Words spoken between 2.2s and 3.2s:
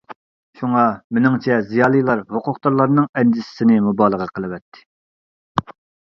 ھوقۇقدارلارنىڭ